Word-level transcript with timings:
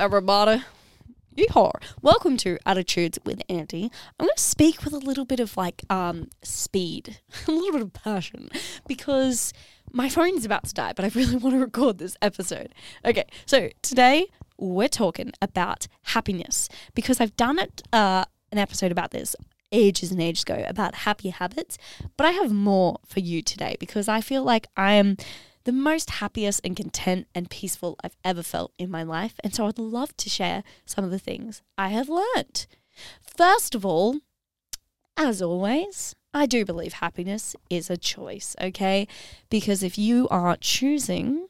everybody? 0.00 0.62
Yeehaw. 1.36 1.72
Welcome 2.00 2.38
to 2.38 2.58
Attitudes 2.64 3.18
with 3.26 3.42
Andy. 3.50 3.92
I'm 4.18 4.26
going 4.26 4.34
to 4.34 4.42
speak 4.42 4.82
with 4.82 4.94
a 4.94 4.98
little 4.98 5.26
bit 5.26 5.40
of 5.40 5.58
like 5.58 5.82
um 5.90 6.30
speed, 6.42 7.18
a 7.46 7.50
little 7.50 7.72
bit 7.72 7.82
of 7.82 7.92
passion, 7.92 8.48
because 8.88 9.52
my 9.92 10.08
phone's 10.08 10.46
about 10.46 10.64
to 10.64 10.72
die, 10.72 10.94
but 10.96 11.04
I 11.04 11.08
really 11.14 11.36
want 11.36 11.54
to 11.54 11.60
record 11.60 11.98
this 11.98 12.16
episode. 12.22 12.74
Okay, 13.04 13.26
so 13.44 13.68
today 13.82 14.28
we're 14.56 14.88
talking 14.88 15.32
about 15.42 15.86
happiness 16.04 16.70
because 16.94 17.20
I've 17.20 17.36
done 17.36 17.58
it 17.58 17.82
uh, 17.92 18.24
an 18.50 18.56
episode 18.56 18.92
about 18.92 19.10
this 19.10 19.36
ages 19.70 20.10
and 20.10 20.20
ages 20.22 20.44
ago 20.44 20.64
about 20.66 20.94
happy 20.94 21.28
habits, 21.28 21.76
but 22.16 22.26
I 22.26 22.30
have 22.30 22.52
more 22.52 23.00
for 23.04 23.20
you 23.20 23.42
today 23.42 23.76
because 23.78 24.08
I 24.08 24.22
feel 24.22 24.44
like 24.44 24.66
I 24.78 24.94
am 24.94 25.18
the 25.64 25.72
most 25.72 26.10
happiest 26.10 26.60
and 26.64 26.76
content 26.76 27.26
and 27.34 27.50
peaceful 27.50 27.96
I've 28.02 28.16
ever 28.24 28.42
felt 28.42 28.72
in 28.78 28.90
my 28.90 29.02
life. 29.02 29.34
And 29.44 29.54
so 29.54 29.66
I'd 29.66 29.78
love 29.78 30.16
to 30.18 30.30
share 30.30 30.62
some 30.84 31.04
of 31.04 31.10
the 31.10 31.18
things 31.18 31.62
I 31.76 31.88
have 31.88 32.08
learned. 32.08 32.66
First 33.20 33.74
of 33.74 33.84
all, 33.84 34.20
as 35.16 35.42
always, 35.42 36.14
I 36.32 36.46
do 36.46 36.64
believe 36.64 36.94
happiness 36.94 37.54
is 37.68 37.90
a 37.90 37.96
choice, 37.96 38.56
okay? 38.60 39.06
Because 39.50 39.82
if 39.82 39.98
you 39.98 40.28
are 40.28 40.56
choosing 40.56 41.48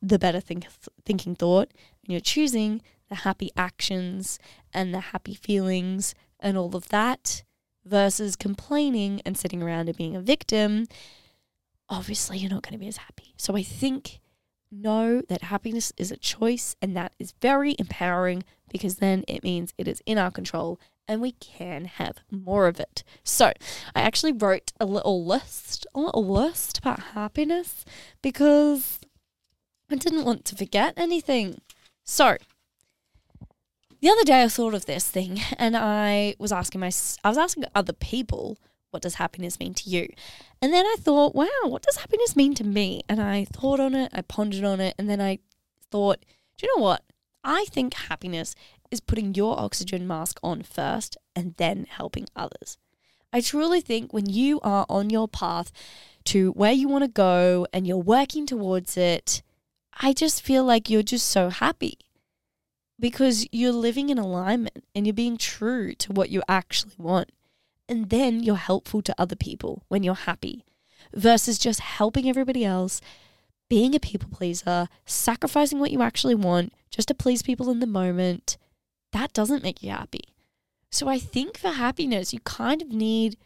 the 0.00 0.18
better 0.18 0.40
think- 0.40 0.66
thinking 1.04 1.36
thought 1.36 1.70
and 2.02 2.12
you're 2.12 2.20
choosing 2.20 2.82
the 3.08 3.16
happy 3.16 3.50
actions 3.56 4.38
and 4.72 4.92
the 4.92 5.00
happy 5.00 5.34
feelings 5.34 6.14
and 6.40 6.58
all 6.58 6.74
of 6.74 6.88
that 6.88 7.44
versus 7.84 8.36
complaining 8.36 9.20
and 9.24 9.36
sitting 9.36 9.62
around 9.62 9.88
and 9.88 9.96
being 9.96 10.16
a 10.16 10.20
victim, 10.20 10.86
obviously 11.92 12.38
you're 12.38 12.50
not 12.50 12.62
going 12.62 12.72
to 12.72 12.78
be 12.78 12.88
as 12.88 12.96
happy. 12.96 13.34
So 13.36 13.56
I 13.56 13.62
think 13.62 14.20
know 14.70 15.20
that 15.28 15.42
happiness 15.42 15.92
is 15.96 16.10
a 16.10 16.16
choice 16.16 16.74
and 16.80 16.96
that 16.96 17.12
is 17.18 17.34
very 17.42 17.76
empowering 17.78 18.42
because 18.70 18.96
then 18.96 19.24
it 19.28 19.44
means 19.44 19.74
it 19.76 19.86
is 19.86 20.02
in 20.06 20.18
our 20.18 20.30
control 20.30 20.80
and 21.06 21.20
we 21.20 21.32
can 21.32 21.84
have 21.84 22.18
more 22.30 22.66
of 22.66 22.80
it. 22.80 23.02
So, 23.22 23.52
I 23.94 24.02
actually 24.02 24.32
wrote 24.32 24.72
a 24.80 24.86
little 24.86 25.24
list, 25.24 25.86
a 25.94 26.00
little 26.00 26.24
list 26.24 26.78
about 26.78 27.00
happiness 27.00 27.84
because 28.22 29.00
I 29.90 29.96
didn't 29.96 30.24
want 30.24 30.44
to 30.46 30.56
forget 30.56 30.94
anything. 30.96 31.60
So, 32.04 32.38
the 34.00 34.08
other 34.08 34.24
day 34.24 34.42
I 34.42 34.48
thought 34.48 34.74
of 34.74 34.86
this 34.86 35.10
thing 35.10 35.40
and 35.58 35.76
I 35.76 36.34
was 36.38 36.52
asking 36.52 36.80
my 36.80 36.90
I 37.24 37.28
was 37.28 37.38
asking 37.38 37.64
other 37.74 37.92
people 37.92 38.58
what 38.92 39.02
does 39.02 39.14
happiness 39.14 39.58
mean 39.58 39.74
to 39.74 39.88
you? 39.88 40.08
And 40.60 40.72
then 40.72 40.84
I 40.86 40.96
thought, 40.98 41.34
wow, 41.34 41.48
what 41.64 41.82
does 41.82 41.96
happiness 41.96 42.36
mean 42.36 42.54
to 42.54 42.64
me? 42.64 43.02
And 43.08 43.20
I 43.20 43.46
thought 43.46 43.80
on 43.80 43.94
it, 43.94 44.12
I 44.14 44.20
pondered 44.20 44.64
on 44.64 44.80
it, 44.80 44.94
and 44.98 45.08
then 45.08 45.20
I 45.20 45.38
thought, 45.90 46.24
do 46.56 46.66
you 46.66 46.76
know 46.76 46.82
what? 46.82 47.02
I 47.42 47.64
think 47.70 47.94
happiness 47.94 48.54
is 48.90 49.00
putting 49.00 49.34
your 49.34 49.58
oxygen 49.58 50.06
mask 50.06 50.38
on 50.42 50.62
first 50.62 51.16
and 51.34 51.54
then 51.56 51.86
helping 51.88 52.26
others. 52.36 52.76
I 53.32 53.40
truly 53.40 53.80
think 53.80 54.12
when 54.12 54.28
you 54.28 54.60
are 54.60 54.84
on 54.90 55.08
your 55.08 55.26
path 55.26 55.72
to 56.26 56.52
where 56.52 56.72
you 56.72 56.86
want 56.86 57.02
to 57.02 57.08
go 57.08 57.66
and 57.72 57.86
you're 57.86 57.96
working 57.96 58.46
towards 58.46 58.98
it, 58.98 59.42
I 59.98 60.12
just 60.12 60.42
feel 60.42 60.64
like 60.64 60.90
you're 60.90 61.02
just 61.02 61.26
so 61.26 61.48
happy 61.48 61.98
because 63.00 63.46
you're 63.50 63.72
living 63.72 64.10
in 64.10 64.18
alignment 64.18 64.84
and 64.94 65.06
you're 65.06 65.14
being 65.14 65.38
true 65.38 65.94
to 65.94 66.12
what 66.12 66.28
you 66.28 66.42
actually 66.46 66.94
want. 66.98 67.32
And 67.88 68.10
then 68.10 68.42
you're 68.42 68.56
helpful 68.56 69.02
to 69.02 69.14
other 69.18 69.36
people 69.36 69.84
when 69.88 70.02
you're 70.02 70.14
happy 70.14 70.64
versus 71.14 71.58
just 71.58 71.80
helping 71.80 72.28
everybody 72.28 72.64
else, 72.64 73.00
being 73.68 73.94
a 73.94 74.00
people 74.00 74.28
pleaser, 74.30 74.88
sacrificing 75.04 75.78
what 75.78 75.90
you 75.90 76.02
actually 76.02 76.34
want 76.34 76.72
just 76.90 77.08
to 77.08 77.14
please 77.14 77.42
people 77.42 77.70
in 77.70 77.80
the 77.80 77.86
moment. 77.86 78.56
That 79.12 79.32
doesn't 79.32 79.62
make 79.62 79.82
you 79.82 79.90
happy. 79.90 80.34
So 80.90 81.08
I 81.08 81.18
think 81.18 81.58
for 81.58 81.70
happiness, 81.70 82.32
you 82.32 82.40
kind 82.40 82.82
of 82.82 82.88
need 82.90 83.36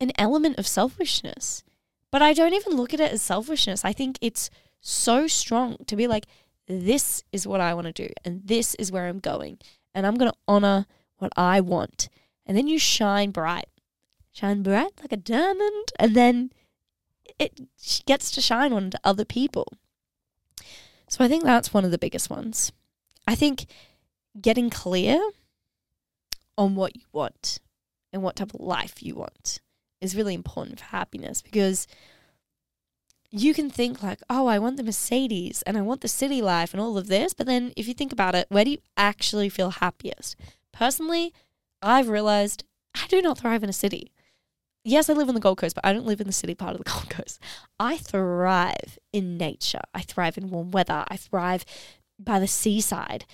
an 0.00 0.12
element 0.18 0.58
of 0.58 0.66
selfishness. 0.66 1.62
But 2.10 2.22
I 2.22 2.32
don't 2.32 2.54
even 2.54 2.76
look 2.76 2.94
at 2.94 3.00
it 3.00 3.12
as 3.12 3.22
selfishness. 3.22 3.84
I 3.84 3.92
think 3.92 4.18
it's 4.20 4.48
so 4.80 5.26
strong 5.26 5.76
to 5.86 5.96
be 5.96 6.06
like, 6.06 6.26
this 6.66 7.22
is 7.32 7.46
what 7.46 7.60
I 7.60 7.74
want 7.74 7.86
to 7.86 7.92
do, 7.92 8.12
and 8.24 8.42
this 8.44 8.74
is 8.76 8.90
where 8.90 9.06
I'm 9.06 9.20
going, 9.20 9.58
and 9.94 10.06
I'm 10.06 10.16
going 10.16 10.30
to 10.30 10.38
honor 10.48 10.86
what 11.18 11.32
I 11.36 11.60
want. 11.60 12.08
And 12.46 12.56
then 12.56 12.68
you 12.68 12.78
shine 12.78 13.30
bright, 13.30 13.68
shine 14.32 14.62
bright 14.62 14.92
like 15.00 15.12
a 15.12 15.16
diamond, 15.16 15.92
and 15.98 16.14
then 16.14 16.52
it 17.38 17.60
gets 18.06 18.30
to 18.30 18.40
shine 18.40 18.72
on 18.72 18.90
to 18.90 19.00
other 19.04 19.24
people. 19.24 19.66
So 21.08 21.24
I 21.24 21.28
think 21.28 21.44
that's 21.44 21.74
one 21.74 21.84
of 21.84 21.90
the 21.90 21.98
biggest 21.98 22.30
ones. 22.30 22.72
I 23.26 23.34
think 23.34 23.66
getting 24.40 24.70
clear 24.70 25.20
on 26.56 26.74
what 26.74 26.96
you 26.96 27.02
want 27.12 27.58
and 28.12 28.22
what 28.22 28.36
type 28.36 28.54
of 28.54 28.60
life 28.60 29.02
you 29.02 29.14
want 29.14 29.60
is 30.00 30.16
really 30.16 30.34
important 30.34 30.78
for 30.78 30.86
happiness 30.86 31.42
because 31.42 31.86
you 33.30 33.52
can 33.54 33.68
think 33.68 34.02
like, 34.02 34.20
oh, 34.30 34.46
I 34.46 34.58
want 34.58 34.76
the 34.76 34.82
Mercedes 34.82 35.62
and 35.62 35.76
I 35.76 35.82
want 35.82 36.00
the 36.00 36.08
city 36.08 36.40
life 36.40 36.72
and 36.72 36.80
all 36.80 36.96
of 36.96 37.08
this. 37.08 37.34
But 37.34 37.46
then 37.46 37.72
if 37.76 37.88
you 37.88 37.94
think 37.94 38.12
about 38.12 38.34
it, 38.34 38.46
where 38.48 38.64
do 38.64 38.70
you 38.70 38.78
actually 38.96 39.48
feel 39.48 39.70
happiest? 39.70 40.36
Personally, 40.72 41.34
I've 41.82 42.08
realized 42.08 42.64
I 42.94 43.06
do 43.08 43.20
not 43.22 43.38
thrive 43.38 43.62
in 43.62 43.68
a 43.70 43.74
city. 43.74 44.12
Yes, 44.84 45.10
I 45.10 45.14
live 45.14 45.28
on 45.28 45.34
the 45.34 45.40
Gold 45.40 45.58
Coast, 45.58 45.74
but 45.74 45.84
I 45.84 45.92
don't 45.92 46.06
live 46.06 46.20
in 46.20 46.26
the 46.26 46.32
city 46.32 46.54
part 46.54 46.72
of 46.72 46.78
the 46.78 46.84
Gold 46.90 47.10
Coast. 47.10 47.40
I 47.78 47.96
thrive 47.96 48.98
in 49.12 49.36
nature. 49.36 49.80
I 49.94 50.02
thrive 50.02 50.38
in 50.38 50.50
warm 50.50 50.70
weather. 50.70 51.04
I 51.08 51.16
thrive 51.16 51.64
by 52.18 52.38
the 52.38 52.46
seaside. 52.46 53.24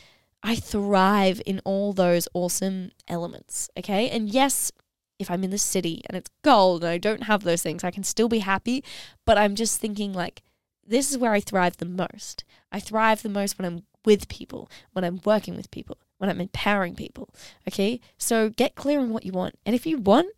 I 0.42 0.56
thrive 0.56 1.41
in 1.47 1.60
all 1.64 1.92
those 1.92 2.26
awesome 2.34 2.91
elements. 3.06 3.70
Okay. 3.78 4.08
And 4.08 4.28
yes, 4.28 4.72
if 5.19 5.31
I'm 5.31 5.44
in 5.44 5.50
the 5.50 5.58
city 5.58 6.02
and 6.06 6.16
it's 6.16 6.31
gold 6.42 6.82
and 6.82 6.91
I 6.91 6.98
don't 6.98 7.25
have 7.25 7.44
those 7.44 7.62
things, 7.62 7.84
I 7.84 7.91
can 7.91 8.02
still 8.02 8.28
be 8.28 8.41
happy. 8.41 8.82
But 9.25 9.38
I'm 9.38 9.54
just 9.54 9.81
thinking, 9.81 10.12
like, 10.12 10.42
this 10.84 11.10
is 11.10 11.19
where 11.19 11.32
I 11.32 11.41
thrive 11.41 11.76
the 11.76 11.84
most. 11.84 12.44
I 12.72 12.81
thrive 12.81 13.22
the 13.22 13.28
most 13.28 13.58
when 13.58 13.66
I'm 13.66 13.82
with 14.04 14.28
people, 14.28 14.69
when 14.92 15.04
I'm 15.04 15.20
working 15.25 15.56
with 15.56 15.70
people, 15.70 15.98
when 16.22 16.30
I'm 16.30 16.40
empowering 16.40 16.94
people. 16.94 17.28
Okay. 17.66 18.00
So 18.16 18.48
get 18.48 18.76
clear 18.76 19.00
on 19.00 19.10
what 19.10 19.26
you 19.26 19.32
want. 19.32 19.58
And 19.66 19.74
if 19.74 19.84
you 19.84 19.98
want 19.98 20.28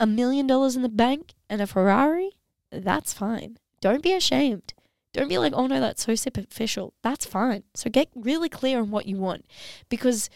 a 0.00 0.06
million 0.06 0.48
dollars 0.48 0.74
in 0.74 0.82
the 0.82 0.88
bank 0.88 1.34
and 1.48 1.62
a 1.62 1.66
Ferrari, 1.68 2.32
that's 2.72 3.12
fine. 3.12 3.58
Don't 3.80 4.02
be 4.02 4.12
ashamed. 4.12 4.74
Don't 5.12 5.28
be 5.28 5.38
like, 5.38 5.52
oh 5.54 5.68
no, 5.68 5.78
that's 5.78 6.04
so 6.04 6.16
superficial. 6.16 6.92
That's 7.04 7.24
fine. 7.24 7.62
So 7.74 7.88
get 7.88 8.08
really 8.16 8.48
clear 8.48 8.80
on 8.80 8.90
what 8.90 9.06
you 9.06 9.16
want 9.16 9.46
because 9.88 10.28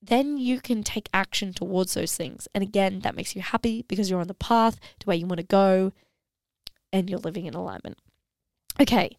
then 0.00 0.38
you 0.38 0.62
can 0.62 0.82
take 0.82 1.10
action 1.12 1.52
towards 1.52 1.92
those 1.92 2.16
things. 2.16 2.48
And 2.54 2.62
again, 2.62 3.00
that 3.00 3.14
makes 3.14 3.36
you 3.36 3.42
happy 3.42 3.84
because 3.88 4.08
you're 4.08 4.20
on 4.20 4.26
the 4.26 4.32
path 4.32 4.80
to 5.00 5.04
where 5.04 5.18
you 5.18 5.26
want 5.26 5.40
to 5.40 5.46
go 5.46 5.92
and 6.94 7.10
you're 7.10 7.18
living 7.18 7.44
in 7.44 7.52
alignment. 7.52 7.98
Okay. 8.80 9.18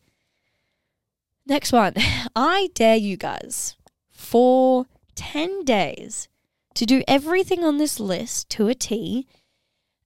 Next 1.45 1.71
one. 1.71 1.93
I 2.35 2.69
dare 2.73 2.95
you 2.95 3.17
guys 3.17 3.75
for 4.17 4.87
10 5.13 5.63
days 5.63 6.27
to 6.73 6.87
do 6.87 7.03
everything 7.07 7.63
on 7.63 7.77
this 7.77 7.99
list 7.99 8.49
to 8.49 8.67
a 8.67 8.73
T 8.73 9.27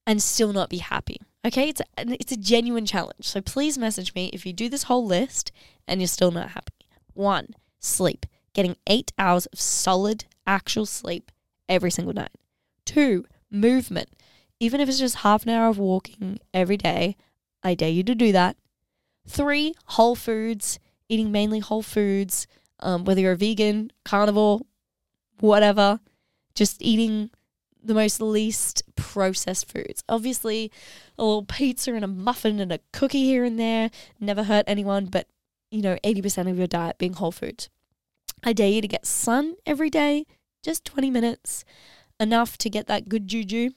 and 0.05 0.21
still 0.21 0.51
not 0.51 0.69
be 0.69 0.79
happy. 0.79 1.17
Okay, 1.45 1.69
it's 1.69 1.79
a, 1.79 1.85
it's 1.97 2.31
a 2.33 2.37
genuine 2.37 2.85
challenge. 2.85 3.25
So 3.25 3.39
please 3.39 3.77
message 3.77 4.13
me 4.13 4.29
if 4.33 4.45
you 4.45 4.51
do 4.51 4.67
this 4.67 4.83
whole 4.83 5.05
list 5.05 5.53
and 5.87 6.01
you're 6.01 6.09
still 6.09 6.31
not 6.31 6.49
happy. 6.49 6.73
One, 7.13 7.55
sleep, 7.79 8.25
getting 8.53 8.75
eight 8.85 9.13
hours 9.17 9.45
of 9.47 9.61
solid 9.61 10.25
actual 10.45 10.85
sleep 10.85 11.31
every 11.69 11.89
single 11.89 12.13
night. 12.13 12.35
Two, 12.85 13.25
movement, 13.49 14.09
even 14.59 14.81
if 14.81 14.89
it's 14.89 14.99
just 14.99 15.17
half 15.17 15.43
an 15.43 15.49
hour 15.49 15.69
of 15.69 15.79
walking 15.79 16.37
every 16.53 16.77
day. 16.77 17.15
I 17.63 17.75
dare 17.75 17.89
you 17.89 18.03
to 18.03 18.15
do 18.15 18.33
that. 18.33 18.57
Three, 19.25 19.73
whole 19.85 20.15
foods, 20.15 20.79
eating 21.07 21.31
mainly 21.31 21.59
whole 21.59 21.81
foods, 21.81 22.45
um, 22.81 23.05
whether 23.05 23.21
you're 23.21 23.33
a 23.33 23.37
vegan, 23.37 23.91
carnivore, 24.05 24.61
whatever, 25.39 25.99
just 26.55 26.81
eating 26.81 27.29
the 27.83 27.93
most 27.93 28.21
least 28.21 28.83
processed 28.95 29.71
foods. 29.71 30.03
Obviously, 30.07 30.71
a 31.17 31.23
little 31.23 31.43
pizza 31.43 31.93
and 31.93 32.03
a 32.03 32.07
muffin 32.07 32.59
and 32.59 32.71
a 32.71 32.79
cookie 32.93 33.23
here 33.23 33.43
and 33.43 33.59
there 33.59 33.89
never 34.19 34.43
hurt 34.43 34.65
anyone, 34.67 35.05
but 35.05 35.27
you 35.71 35.81
know, 35.81 35.97
80% 36.03 36.49
of 36.49 36.57
your 36.57 36.67
diet 36.67 36.97
being 36.97 37.13
whole 37.13 37.31
foods. 37.31 37.69
I 38.43 38.53
dare 38.53 38.69
you 38.69 38.81
to 38.81 38.87
get 38.87 39.05
sun 39.05 39.55
every 39.65 39.89
day, 39.89 40.25
just 40.63 40.83
20 40.85 41.09
minutes, 41.09 41.63
enough 42.19 42.57
to 42.59 42.69
get 42.69 42.87
that 42.87 43.07
good 43.07 43.27
juju 43.27 43.71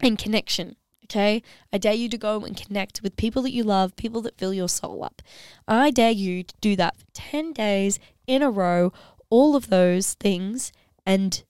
and 0.00 0.18
connection. 0.18 0.76
Okay. 1.12 1.42
I 1.70 1.76
dare 1.76 1.92
you 1.92 2.08
to 2.08 2.16
go 2.16 2.40
and 2.40 2.56
connect 2.56 3.02
with 3.02 3.16
people 3.16 3.42
that 3.42 3.52
you 3.52 3.64
love, 3.64 3.96
people 3.96 4.22
that 4.22 4.38
fill 4.38 4.54
your 4.54 4.68
soul 4.68 5.04
up. 5.04 5.20
I 5.68 5.90
dare 5.90 6.10
you 6.10 6.42
to 6.42 6.54
do 6.62 6.74
that 6.76 6.96
for 6.96 7.04
10 7.12 7.52
days 7.52 7.98
in 8.26 8.40
a 8.40 8.50
row, 8.50 8.94
all 9.28 9.54
of 9.54 9.68
those 9.68 10.14
things, 10.14 10.72
and 11.04 11.44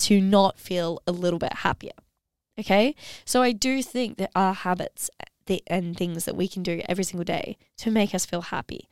to 0.00 0.20
not 0.20 0.58
feel 0.58 1.00
a 1.06 1.12
little 1.12 1.38
bit 1.38 1.54
happier. 1.54 1.92
Okay. 2.58 2.94
So 3.24 3.40
I 3.40 3.52
do 3.52 3.82
think 3.82 4.18
that 4.18 4.32
our 4.34 4.52
habits 4.52 5.08
uh, 5.18 5.56
and 5.66 5.96
things 5.96 6.26
that 6.26 6.36
we 6.36 6.46
can 6.46 6.62
do 6.62 6.82
every 6.88 7.04
single 7.04 7.24
day 7.24 7.56
to 7.78 7.90
make 7.90 8.14
us 8.14 8.26
feel 8.26 8.42
happy. 8.42 8.88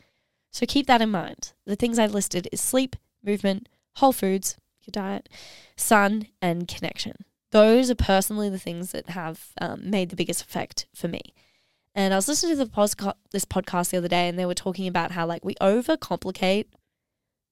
So 0.51 0.67
keep 0.67 0.87
that 0.87 1.03
in 1.03 1.11
mind. 1.11 1.53
The 1.67 1.77
things 1.77 1.99
I've 1.99 2.15
listed 2.15 2.49
is 2.51 2.61
sleep, 2.61 2.97
movement, 3.23 3.69
whole 3.97 4.13
foods, 4.13 4.57
your 4.83 4.91
diet, 4.91 5.29
sun, 5.77 6.29
and 6.41 6.67
connection. 6.67 7.25
Those 7.50 7.91
are 7.91 7.95
personally 7.95 8.50
the 8.50 8.59
things 8.59 8.93
that 8.93 9.11
have 9.11 9.49
um, 9.61 9.91
made 9.91 10.11
the 10.11 10.17
biggest 10.17 10.43
effect 10.43 10.87
for 10.95 11.09
me. 11.09 11.35
And 11.95 12.12
I 12.12 12.17
was 12.17 12.29
listening 12.29 12.56
to 12.56 12.65
the 12.65 13.15
this 13.33 13.45
podcast 13.45 13.91
the 13.91 13.97
other 13.97 14.09
day, 14.09 14.29
and 14.29 14.39
they 14.39 14.47
were 14.47 14.55
talking 14.55 14.87
about 14.87 15.12
how 15.12 15.27
like 15.27 15.45
we 15.45 15.55
overcomplicate 15.56 16.67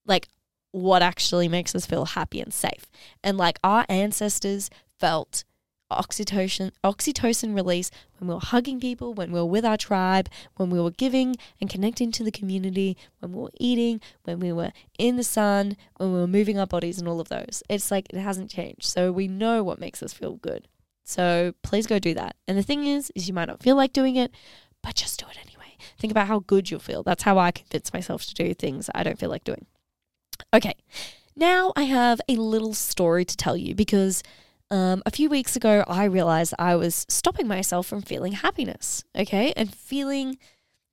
like 0.06 0.28
what 0.72 1.02
actually 1.02 1.48
makes 1.48 1.74
us 1.74 1.86
feel 1.86 2.04
happy 2.04 2.40
and 2.40 2.52
safe. 2.52 2.86
And 3.24 3.38
like 3.38 3.58
our 3.64 3.86
ancestors 3.88 4.70
felt 5.00 5.44
oxytocin 5.90 6.72
oxytocin 6.82 7.54
release 7.54 7.90
when 8.18 8.28
we 8.28 8.34
were 8.34 8.40
hugging 8.40 8.80
people, 8.80 9.14
when 9.14 9.30
we 9.30 9.38
were 9.38 9.46
with 9.46 9.64
our 9.64 9.76
tribe, 9.76 10.28
when 10.56 10.70
we 10.70 10.80
were 10.80 10.90
giving 10.90 11.36
and 11.60 11.70
connecting 11.70 12.10
to 12.12 12.24
the 12.24 12.30
community, 12.30 12.96
when 13.20 13.32
we 13.32 13.42
were 13.42 13.50
eating, 13.58 14.00
when 14.24 14.40
we 14.40 14.52
were 14.52 14.72
in 14.98 15.16
the 15.16 15.24
sun, 15.24 15.76
when 15.96 16.12
we 16.12 16.18
were 16.18 16.26
moving 16.26 16.58
our 16.58 16.66
bodies 16.66 16.98
and 16.98 17.08
all 17.08 17.20
of 17.20 17.28
those. 17.28 17.62
It's 17.68 17.90
like 17.90 18.06
it 18.10 18.18
hasn't 18.18 18.50
changed. 18.50 18.84
So 18.84 19.12
we 19.12 19.28
know 19.28 19.62
what 19.62 19.78
makes 19.78 20.02
us 20.02 20.12
feel 20.12 20.36
good. 20.36 20.68
So 21.04 21.54
please 21.62 21.86
go 21.86 21.98
do 21.98 22.14
that. 22.14 22.36
And 22.48 22.58
the 22.58 22.62
thing 22.62 22.86
is 22.86 23.12
is 23.14 23.28
you 23.28 23.34
might 23.34 23.48
not 23.48 23.62
feel 23.62 23.76
like 23.76 23.92
doing 23.92 24.16
it, 24.16 24.32
but 24.82 24.94
just 24.94 25.20
do 25.20 25.26
it 25.30 25.38
anyway. 25.38 25.76
Think 25.98 26.10
about 26.10 26.26
how 26.26 26.40
good 26.40 26.70
you'll 26.70 26.80
feel. 26.80 27.02
That's 27.02 27.22
how 27.22 27.38
I 27.38 27.52
convince 27.52 27.92
myself 27.92 28.24
to 28.26 28.34
do 28.34 28.54
things 28.54 28.90
I 28.94 29.02
don't 29.02 29.18
feel 29.18 29.30
like 29.30 29.44
doing. 29.44 29.66
Okay. 30.52 30.74
Now 31.36 31.72
I 31.76 31.82
have 31.82 32.20
a 32.28 32.36
little 32.36 32.74
story 32.74 33.24
to 33.24 33.36
tell 33.36 33.56
you 33.56 33.74
because 33.74 34.22
um, 34.70 35.02
a 35.06 35.10
few 35.10 35.28
weeks 35.28 35.54
ago, 35.56 35.84
I 35.86 36.04
realized 36.04 36.54
I 36.58 36.74
was 36.74 37.06
stopping 37.08 37.46
myself 37.46 37.86
from 37.86 38.02
feeling 38.02 38.32
happiness, 38.32 39.04
okay? 39.16 39.52
And 39.56 39.72
feeling 39.72 40.38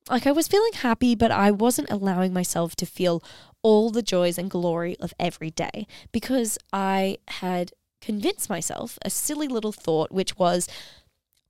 like 0.08 0.26
I 0.26 0.32
was 0.32 0.48
feeling 0.48 0.72
happy, 0.74 1.14
but 1.14 1.30
I 1.30 1.50
wasn't 1.50 1.90
allowing 1.90 2.32
myself 2.32 2.76
to 2.76 2.86
feel 2.86 3.22
all 3.62 3.90
the 3.90 4.02
joys 4.02 4.38
and 4.38 4.50
glory 4.50 4.96
of 5.00 5.14
every 5.18 5.50
day 5.50 5.86
because 6.12 6.58
I 6.72 7.18
had 7.28 7.72
convinced 8.00 8.50
myself 8.50 8.98
a 9.02 9.10
silly 9.10 9.48
little 9.48 9.72
thought, 9.72 10.12
which 10.12 10.36
was, 10.36 10.68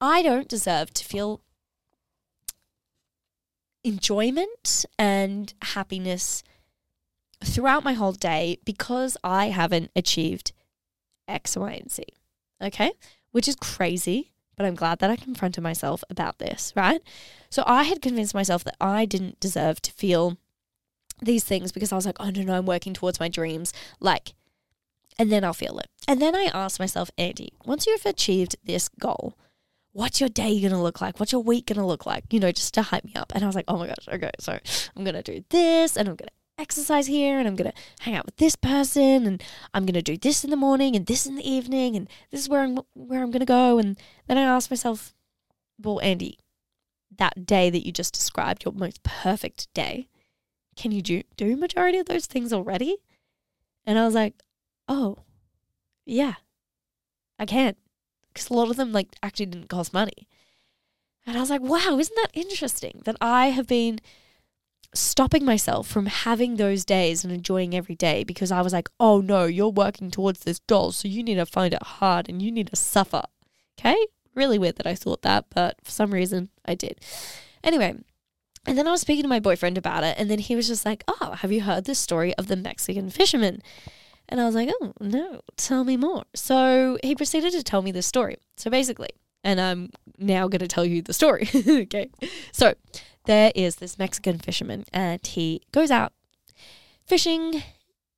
I 0.00 0.22
don't 0.22 0.48
deserve 0.48 0.94
to 0.94 1.04
feel 1.04 1.40
enjoyment 3.82 4.86
and 4.98 5.52
happiness 5.60 6.42
throughout 7.44 7.84
my 7.84 7.92
whole 7.92 8.12
day 8.12 8.58
because 8.64 9.16
I 9.22 9.48
haven't 9.48 9.90
achieved 9.94 10.52
X, 11.28 11.56
Y, 11.56 11.72
and 11.72 11.90
Z. 11.90 12.04
Okay. 12.62 12.92
Which 13.32 13.48
is 13.48 13.56
crazy, 13.56 14.32
but 14.56 14.66
I'm 14.66 14.74
glad 14.74 15.00
that 15.00 15.10
I 15.10 15.16
confronted 15.16 15.62
myself 15.62 16.04
about 16.08 16.38
this, 16.38 16.72
right? 16.76 17.00
So 17.50 17.64
I 17.66 17.84
had 17.84 18.00
convinced 18.00 18.34
myself 18.34 18.64
that 18.64 18.76
I 18.80 19.04
didn't 19.04 19.40
deserve 19.40 19.82
to 19.82 19.92
feel 19.92 20.38
these 21.20 21.44
things 21.44 21.72
because 21.72 21.92
I 21.92 21.96
was 21.96 22.06
like, 22.06 22.16
oh 22.20 22.30
no, 22.30 22.42
no, 22.42 22.54
I'm 22.54 22.66
working 22.66 22.94
towards 22.94 23.20
my 23.20 23.28
dreams. 23.28 23.72
Like, 24.00 24.34
and 25.18 25.30
then 25.30 25.44
I'll 25.44 25.54
feel 25.54 25.78
it. 25.78 25.88
And 26.08 26.20
then 26.20 26.34
I 26.34 26.50
asked 26.52 26.78
myself, 26.78 27.10
Andy, 27.16 27.52
once 27.64 27.86
you've 27.86 28.06
achieved 28.06 28.56
this 28.64 28.88
goal, 28.88 29.36
what's 29.92 30.20
your 30.20 30.28
day 30.28 30.60
going 30.60 30.72
to 30.72 30.78
look 30.78 31.00
like? 31.00 31.18
What's 31.18 31.32
your 31.32 31.42
week 31.42 31.66
going 31.66 31.78
to 31.78 31.86
look 31.86 32.04
like? 32.04 32.24
You 32.32 32.40
know, 32.40 32.52
just 32.52 32.74
to 32.74 32.82
hype 32.82 33.04
me 33.04 33.14
up. 33.14 33.32
And 33.34 33.44
I 33.44 33.46
was 33.46 33.56
like, 33.56 33.66
oh 33.68 33.78
my 33.78 33.86
gosh, 33.86 34.08
okay, 34.12 34.30
so 34.40 34.58
I'm 34.96 35.04
going 35.04 35.14
to 35.14 35.22
do 35.22 35.44
this 35.50 35.96
and 35.96 36.08
I'm 36.08 36.16
going 36.16 36.28
to 36.28 36.43
exercise 36.58 37.06
here 37.06 37.38
and 37.38 37.48
I'm 37.48 37.56
going 37.56 37.70
to 37.70 37.76
hang 38.00 38.14
out 38.14 38.26
with 38.26 38.36
this 38.36 38.56
person 38.56 39.26
and 39.26 39.42
I'm 39.72 39.84
going 39.84 39.94
to 39.94 40.02
do 40.02 40.16
this 40.16 40.44
in 40.44 40.50
the 40.50 40.56
morning 40.56 40.94
and 40.94 41.06
this 41.06 41.26
in 41.26 41.34
the 41.34 41.48
evening 41.48 41.96
and 41.96 42.08
this 42.30 42.40
is 42.40 42.48
where 42.48 42.62
I'm 42.62 42.78
where 42.94 43.22
I'm 43.22 43.30
going 43.30 43.40
to 43.40 43.46
go 43.46 43.78
and 43.78 43.98
then 44.28 44.38
I 44.38 44.42
asked 44.42 44.70
myself 44.70 45.14
well 45.82 46.00
Andy 46.00 46.38
that 47.16 47.46
day 47.46 47.70
that 47.70 47.84
you 47.84 47.92
just 47.92 48.14
described 48.14 48.64
your 48.64 48.72
most 48.72 49.02
perfect 49.02 49.72
day 49.74 50.08
can 50.76 50.92
you 50.92 51.02
do 51.02 51.22
do 51.36 51.56
majority 51.56 51.98
of 51.98 52.06
those 52.06 52.26
things 52.26 52.52
already? 52.52 52.98
And 53.86 53.98
I 53.98 54.04
was 54.04 54.14
like 54.14 54.34
oh 54.88 55.18
yeah 56.06 56.34
I 57.38 57.46
can. 57.46 57.74
Because 58.32 58.50
a 58.50 58.54
lot 58.54 58.70
of 58.70 58.76
them 58.76 58.92
like 58.92 59.16
actually 59.22 59.46
didn't 59.46 59.68
cost 59.68 59.92
money. 59.92 60.28
And 61.26 61.36
I 61.36 61.40
was 61.40 61.50
like 61.50 61.62
wow 61.62 61.98
isn't 61.98 62.16
that 62.16 62.30
interesting 62.32 63.02
that 63.04 63.16
I 63.20 63.48
have 63.48 63.66
been 63.66 64.00
stopping 64.94 65.44
myself 65.44 65.86
from 65.86 66.06
having 66.06 66.56
those 66.56 66.84
days 66.84 67.24
and 67.24 67.32
enjoying 67.32 67.74
every 67.74 67.94
day 67.94 68.24
because 68.24 68.50
I 68.50 68.62
was 68.62 68.72
like, 68.72 68.88
oh 68.98 69.20
no, 69.20 69.44
you're 69.44 69.68
working 69.68 70.10
towards 70.10 70.40
this 70.40 70.60
goal, 70.60 70.92
so 70.92 71.08
you 71.08 71.22
need 71.22 71.34
to 71.36 71.46
find 71.46 71.74
it 71.74 71.82
hard 71.82 72.28
and 72.28 72.40
you 72.40 72.50
need 72.50 72.68
to 72.68 72.76
suffer. 72.76 73.22
Okay? 73.78 73.96
Really 74.34 74.58
weird 74.58 74.76
that 74.76 74.86
I 74.86 74.94
thought 74.94 75.22
that, 75.22 75.46
but 75.54 75.76
for 75.84 75.90
some 75.90 76.12
reason 76.12 76.48
I 76.64 76.74
did. 76.74 77.00
Anyway, 77.62 77.96
and 78.66 78.78
then 78.78 78.88
I 78.88 78.92
was 78.92 79.00
speaking 79.00 79.22
to 79.22 79.28
my 79.28 79.40
boyfriend 79.40 79.76
about 79.76 80.04
it, 80.04 80.16
and 80.18 80.30
then 80.30 80.38
he 80.38 80.56
was 80.56 80.66
just 80.66 80.86
like, 80.86 81.04
oh, 81.06 81.32
have 81.32 81.52
you 81.52 81.62
heard 81.62 81.84
the 81.84 81.94
story 81.94 82.34
of 82.36 82.46
the 82.46 82.56
Mexican 82.56 83.10
fisherman? 83.10 83.62
And 84.28 84.40
I 84.40 84.46
was 84.46 84.54
like, 84.54 84.70
oh, 84.80 84.92
no, 85.00 85.40
tell 85.56 85.84
me 85.84 85.96
more. 85.96 86.24
So 86.34 86.98
he 87.02 87.14
proceeded 87.14 87.52
to 87.52 87.62
tell 87.62 87.82
me 87.82 87.92
this 87.92 88.06
story. 88.06 88.36
So 88.56 88.70
basically, 88.70 89.10
and 89.42 89.60
I'm 89.60 89.90
now 90.18 90.48
going 90.48 90.60
to 90.60 90.68
tell 90.68 90.84
you 90.84 91.02
the 91.02 91.12
story. 91.12 91.48
okay. 91.68 92.10
So 92.52 92.74
there 93.24 93.52
is 93.54 93.76
this 93.76 93.98
Mexican 93.98 94.38
fisherman 94.38 94.84
and 94.92 95.24
he 95.26 95.62
goes 95.72 95.90
out 95.90 96.12
fishing 97.06 97.62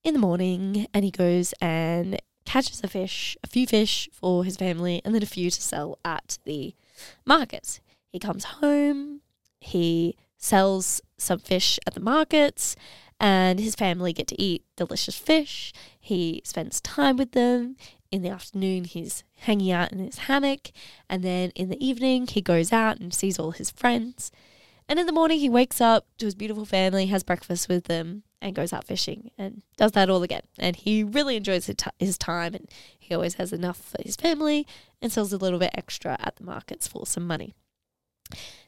in 0.05 0.14
the 0.14 0.20
morning 0.20 0.87
and 0.94 1.05
he 1.05 1.11
goes 1.11 1.53
and 1.61 2.20
catches 2.44 2.81
a 2.82 2.88
fish, 2.88 3.37
a 3.43 3.47
few 3.49 3.67
fish 3.67 4.08
for 4.12 4.44
his 4.44 4.56
family, 4.56 5.03
and 5.05 5.14
then 5.14 5.23
a 5.23 5.26
few 5.26 5.50
to 5.50 5.61
sell 5.61 5.99
at 6.05 6.38
the 6.44 6.75
markets. 7.26 7.81
He 8.08 8.19
comes 8.19 8.44
home, 8.44 9.20
he 9.61 10.17
sells 10.38 11.00
some 11.19 11.41
fish 11.41 11.79
at 11.87 11.94
the 11.94 12.00
markets, 12.00 12.76
and 13.19 13.59
his 13.59 13.75
family 13.75 14.12
get 14.12 14.29
to 14.29 14.41
eat 14.41 14.64
delicious 14.76 15.19
fish. 15.19 15.73
He 15.99 16.41
spends 16.44 16.81
time 16.81 17.17
with 17.17 17.32
them. 17.32 17.76
In 18.12 18.23
the 18.23 18.31
afternoon, 18.31 18.85
he's 18.85 19.25
hanging 19.38 19.73
out 19.73 19.93
in 19.93 19.99
his 19.99 20.19
hammock, 20.19 20.70
and 21.11 21.25
then 21.25 21.50
in 21.56 21.69
the 21.69 21.85
evening, 21.85 22.29
he 22.29 22.41
goes 22.41 22.73
out 22.73 23.00
and 23.00 23.12
sees 23.12 23.38
all 23.38 23.50
his 23.50 23.70
friends. 23.70 24.31
And 24.88 24.99
in 24.99 25.06
the 25.06 25.12
morning, 25.12 25.41
he 25.41 25.49
wakes 25.49 25.81
up 25.81 26.06
to 26.19 26.27
his 26.27 26.35
beautiful 26.35 26.65
family, 26.65 27.06
has 27.06 27.25
breakfast 27.25 27.69
with 27.69 27.85
them, 27.85 28.23
and 28.41 28.55
goes 28.55 28.73
out 28.73 28.85
fishing 28.85 29.31
and 29.37 29.62
does 29.77 29.93
that 29.93 30.11
all 30.11 30.23
again. 30.23 30.43
And 30.59 30.77
he 30.77 31.03
really 31.03 31.37
enjoys 31.37 31.71
his 31.99 32.19
time, 32.19 32.55
and 32.55 32.69
he 32.99 33.15
always 33.15 33.35
has 33.35 33.53
enough 33.53 33.79
for 33.79 34.00
his 34.03 34.17
family 34.17 34.67
and 35.03 35.11
sells 35.11 35.33
a 35.33 35.38
little 35.38 35.59
bit 35.59 35.73
extra 35.75 36.17
at 36.21 36.37
the 36.37 36.44
markets 36.44 36.87
for 36.87 37.06
some 37.06 37.27
money. 37.27 37.55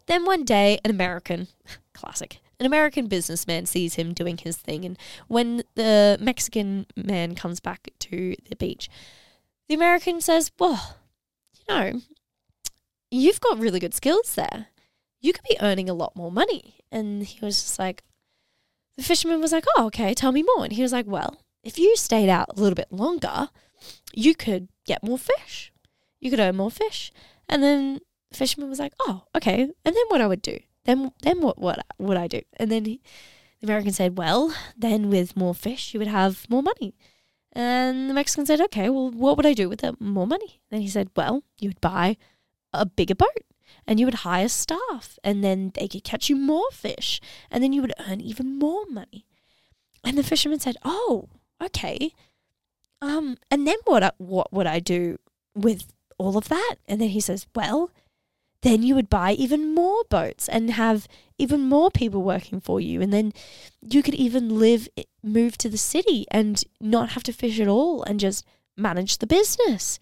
Then 0.07 0.25
one 0.25 0.45
day, 0.45 0.79
an 0.85 0.91
American, 0.91 1.49
classic, 1.93 2.41
an 2.59 2.67
American 2.67 3.07
businessman 3.07 3.67
sees 3.67 3.95
him 3.95 4.13
doing 4.13 4.39
his 4.39 4.57
thing. 4.57 4.85
And 4.85 4.99
when 5.29 5.63
the 5.75 6.17
Mexican 6.21 6.87
man 6.97 7.37
comes 7.37 7.61
back 7.61 7.91
to 8.01 8.35
the 8.49 8.57
beach, 8.57 8.89
the 9.69 9.75
American 9.75 10.21
says, 10.21 10.51
Well, 10.59 10.97
you 11.55 11.75
know, 11.75 12.01
you've 13.11 13.41
got 13.41 13.59
really 13.59 13.79
good 13.79 13.95
skills 13.95 14.35
there 14.35 14.69
you 15.21 15.33
could 15.33 15.45
be 15.49 15.57
earning 15.61 15.89
a 15.89 15.95
lot 15.95 16.17
more 16.17 16.33
money. 16.33 16.77
And 16.91 17.25
he 17.25 17.45
was 17.45 17.61
just 17.61 17.79
like, 17.79 18.03
the 18.97 19.03
fisherman 19.03 19.41
was 19.41 19.53
like, 19.53 19.65
oh, 19.77 19.87
okay, 19.87 20.15
tell 20.15 20.33
me 20.33 20.43
more. 20.43 20.65
And 20.65 20.73
he 20.73 20.83
was 20.83 20.93
like, 20.93 21.07
well, 21.07 21.39
if 21.63 21.79
you 21.79 21.97
stayed 21.97 22.29
out 22.29 22.49
a 22.51 22.61
little 22.61 22.75
bit 22.75 22.93
longer, 22.93 23.51
you 24.13 24.35
could 24.35 24.69
get 24.87 25.05
more 25.05 25.19
fish. 25.19 25.73
You 26.21 26.31
could 26.31 26.41
earn 26.41 26.57
more 26.57 26.71
fish. 26.71 27.13
And 27.49 27.63
then 27.63 28.01
the 28.31 28.37
fisherman 28.37 28.69
was 28.69 28.79
like, 28.79 28.95
oh, 29.01 29.25
okay. 29.37 29.63
And 29.63 29.73
then 29.85 30.05
what 30.09 30.21
I 30.21 30.27
would 30.27 30.43
do? 30.43 30.59
Then, 30.85 31.13
then 31.23 31.41
what, 31.41 31.59
what 31.59 31.85
would 31.99 32.17
I 32.17 32.27
do? 32.27 32.41
And 32.55 32.71
then 32.71 32.85
he, 32.85 33.01
the 33.61 33.67
American 33.67 33.93
said, 33.93 34.19
well, 34.19 34.55
then 34.77 35.11
with 35.11 35.37
more 35.37 35.55
fish, 35.55 35.93
you 35.93 35.99
would 36.01 36.09
have 36.09 36.49
more 36.49 36.63
money. 36.63 36.95
And 37.53 38.09
the 38.09 38.15
Mexican 38.15 38.47
said, 38.47 38.61
okay, 38.61 38.89
well, 38.89 39.11
what 39.11 39.37
would 39.37 39.47
I 39.47 39.55
do 39.55 39.69
with 39.69 39.81
the 39.81 39.97
more 39.99 40.27
money? 40.27 40.61
Then 40.71 40.81
he 40.81 40.89
said, 40.89 41.11
well, 41.17 41.43
you 41.59 41.71
would 41.71 41.81
buy 41.81 42.17
a 42.73 42.87
bigger 42.87 43.15
boat 43.15 43.45
and 43.87 43.99
you 43.99 44.07
would 44.07 44.23
hire 44.27 44.49
staff 44.49 45.19
and 45.25 45.43
then 45.43 45.73
they 45.75 45.89
could 45.89 46.05
catch 46.05 46.29
you 46.29 46.37
more 46.37 46.71
fish 46.73 47.21
and 47.51 47.63
then 47.63 47.73
you 47.73 47.81
would 47.81 47.95
earn 48.09 48.21
even 48.21 48.59
more 48.59 48.85
money. 48.89 49.27
And 50.05 50.17
the 50.17 50.23
fisherman 50.23 50.61
said, 50.61 50.77
"Oh, 50.85 51.29
okay. 51.63 52.13
Um 53.01 53.37
and 53.51 53.67
then 53.67 53.77
what 53.85 54.15
what 54.19 54.53
would 54.53 54.67
I 54.67 54.79
do 54.79 55.19
with 55.55 55.93
all 56.19 56.37
of 56.37 56.49
that?" 56.49 56.77
And 56.87 57.01
then 57.01 57.11
he 57.11 57.21
says, 57.21 57.47
"Well, 57.55 57.91
then 58.63 58.83
you 58.83 58.95
would 58.95 59.09
buy 59.09 59.33
even 59.33 59.75
more 59.75 60.03
boats 60.11 60.49
and 60.49 60.71
have 60.71 61.07
even 61.39 61.61
more 61.63 61.91
people 61.91 62.23
working 62.23 62.61
for 62.61 62.81
you 62.81 63.01
and 63.01 63.13
then 63.13 63.33
you 63.81 64.03
could 64.03 64.17
even 64.17 64.59
live 64.59 64.89
move 65.23 65.57
to 65.59 65.69
the 65.69 65.79
city 65.79 66.27
and 66.31 66.65
not 66.81 67.11
have 67.11 67.23
to 67.25 67.33
fish 67.33 67.61
at 67.61 67.69
all 67.69 68.03
and 68.03 68.21
just 68.21 68.45
manage 68.77 69.19
the 69.19 69.27
business." 69.27 69.99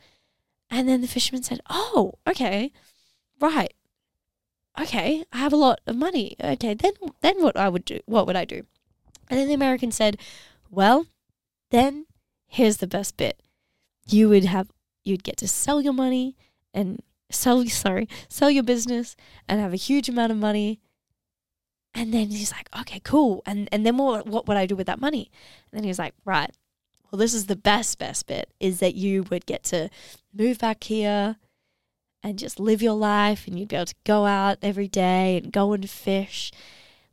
And 0.69 0.89
then 0.89 1.01
the 1.01 1.09
fisherman 1.09 1.43
said, 1.43 1.61
"Oh, 1.71 2.15
okay." 2.27 2.73
Right, 3.41 3.73
okay, 4.81 5.25
I 5.33 5.39
have 5.39 5.53
a 5.53 5.57
lot 5.57 5.81
of 5.87 5.97
money. 5.97 6.37
Okay, 6.43 6.75
then 6.75 6.93
then 7.21 7.43
what 7.43 7.57
I 7.57 7.69
would 7.69 7.85
do? 7.85 8.01
What 8.07 8.27
would 8.27 8.37
I 8.37 8.45
do? 8.45 8.63
And 9.29 9.39
then 9.39 9.49
the 9.49 9.55
American 9.55 9.91
said, 9.93 10.19
well, 10.71 11.07
then 11.71 12.07
here's 12.47 12.79
the 12.79 12.87
best 12.87 13.17
bit. 13.17 13.41
You 14.09 14.29
would 14.29 14.45
have 14.45 14.71
you'd 15.05 15.25
get 15.25 15.37
to 15.39 15.49
sell 15.49 15.81
your 15.81 15.93
money 15.93 16.37
and 16.75 17.03
sell 17.31 17.65
sorry, 17.67 18.09
sell 18.29 18.51
your 18.51 18.63
business 18.65 19.17
and 19.49 19.61
have 19.61 19.73
a 19.73 19.77
huge 19.77 20.09
amount 20.09 20.33
of 20.33 20.39
money 20.39 20.81
And 21.95 22.13
then 22.13 22.29
he's 22.31 22.53
like, 22.53 22.69
okay, 22.81 23.01
cool. 23.01 23.43
And 23.47 23.69
and 23.73 23.87
then 23.87 23.97
what 23.97 24.27
what 24.27 24.47
would 24.47 24.57
I 24.57 24.67
do 24.67 24.77
with 24.77 24.87
that 24.87 25.01
money? 25.01 25.31
And 25.71 25.79
then 25.79 25.85
he 25.85 25.89
was 25.89 25.99
like, 25.99 26.15
right. 26.25 26.51
Well, 27.11 27.19
this 27.19 27.35
is 27.35 27.47
the 27.47 27.57
best 27.57 27.99
best 27.99 28.27
bit 28.27 28.51
is 28.61 28.81
that 28.81 28.95
you 28.95 29.23
would 29.25 29.47
get 29.47 29.63
to 29.65 29.89
move 30.35 30.59
back 30.59 30.85
here 30.85 31.37
and 32.27 32.41
just 32.41 32.59
live 32.59 32.83
your 32.83 32.95
life 32.95 33.47
and 33.47 33.57
you'd 33.57 33.69
be 33.69 33.77
able 33.77 33.87
to 33.87 33.95
go 34.05 34.27
out 34.27 34.59
every 34.61 34.89
day 34.89 35.37
and 35.37 35.53
go 35.53 35.73
and 35.73 35.89
fish 35.89 36.51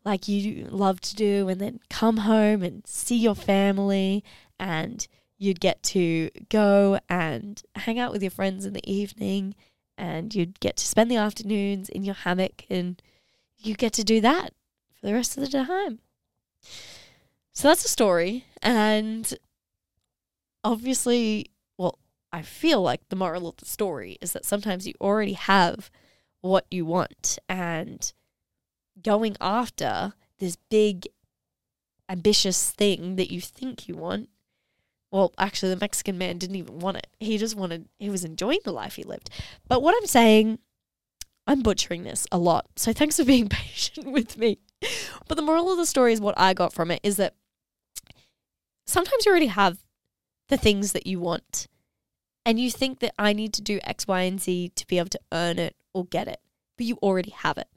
like 0.03 0.27
you 0.27 0.65
love 0.71 0.99
to 0.99 1.15
do 1.15 1.47
and 1.47 1.61
then 1.61 1.79
come 1.87 2.17
home 2.17 2.63
and 2.63 2.81
see 2.87 3.15
your 3.15 3.35
family 3.35 4.23
and 4.59 5.07
you'd 5.37 5.59
get 5.59 5.83
to 5.83 6.31
go 6.49 6.99
and 7.09 7.61
hang 7.75 7.99
out 7.99 8.11
with 8.11 8.23
your 8.23 8.31
friends 8.31 8.65
in 8.65 8.73
the 8.73 8.91
evening 8.91 9.53
and 9.99 10.33
you'd 10.33 10.59
get 10.59 10.77
to 10.77 10.85
spend 10.85 11.11
the 11.11 11.15
afternoons 11.15 11.89
in 11.89 12.03
your 12.03 12.15
hammock 12.15 12.65
and 12.67 12.99
you 13.59 13.75
get 13.75 13.93
to 13.93 14.03
do 14.03 14.19
that 14.19 14.51
for 14.99 15.05
the 15.05 15.13
rest 15.13 15.37
of 15.37 15.43
the 15.43 15.63
time. 15.63 15.99
So 17.53 17.67
that's 17.67 17.85
a 17.85 17.89
story. 17.89 18.45
And 18.63 19.31
obviously, 20.63 21.51
I 22.33 22.41
feel 22.41 22.81
like 22.81 23.07
the 23.07 23.15
moral 23.15 23.47
of 23.47 23.57
the 23.57 23.65
story 23.65 24.17
is 24.19 24.33
that 24.33 24.43
sometimes 24.45 24.85
you 24.85 24.93
already 24.99 25.33
have 25.33 25.89
what 26.41 26.65
you 26.69 26.85
want 26.85 27.39
and 27.47 28.11
going 29.01 29.37
after 29.39 30.13
this 30.39 30.57
big 30.69 31.07
ambitious 32.09 32.71
thing 32.71 33.15
that 33.15 33.31
you 33.31 33.39
think 33.39 33.87
you 33.87 33.95
want 33.95 34.27
well, 35.13 35.31
actually, 35.37 35.75
the 35.75 35.79
Mexican 35.79 36.17
man 36.17 36.39
didn't 36.39 36.55
even 36.55 36.79
want 36.79 36.97
it. 36.97 37.05
He 37.19 37.37
just 37.37 37.55
wanted, 37.55 37.87
he 37.99 38.09
was 38.09 38.25
enjoying 38.25 38.61
the 38.63 38.71
life 38.71 38.95
he 38.95 39.03
lived. 39.03 39.29
But 39.67 39.83
what 39.83 39.95
I'm 39.95 40.07
saying, 40.07 40.57
I'm 41.45 41.61
butchering 41.61 42.03
this 42.03 42.25
a 42.31 42.39
lot. 42.39 42.65
So 42.77 42.93
thanks 42.93 43.17
for 43.17 43.23
being 43.23 43.47
patient 43.49 44.11
with 44.11 44.39
me. 44.39 44.57
But 45.27 45.35
the 45.35 45.43
moral 45.43 45.71
of 45.71 45.77
the 45.77 45.85
story 45.85 46.13
is 46.13 46.19
what 46.19 46.33
I 46.35 46.55
got 46.55 46.73
from 46.73 46.89
it 46.89 46.99
is 47.03 47.17
that 47.17 47.35
sometimes 48.87 49.23
you 49.23 49.29
already 49.29 49.45
have 49.45 49.77
the 50.49 50.57
things 50.57 50.93
that 50.93 51.05
you 51.05 51.19
want. 51.19 51.67
And 52.45 52.59
you 52.59 52.69
think 52.69 52.99
that 52.99 53.13
I 53.17 53.33
need 53.33 53.53
to 53.53 53.61
do 53.61 53.79
X, 53.83 54.07
Y, 54.07 54.21
and 54.21 54.41
Z 54.41 54.71
to 54.75 54.87
be 54.87 54.97
able 54.97 55.09
to 55.09 55.19
earn 55.31 55.59
it 55.59 55.75
or 55.93 56.05
get 56.05 56.27
it. 56.27 56.41
But 56.77 56.85
you 56.85 56.97
already 56.97 57.31
have 57.31 57.57
it. 57.57 57.67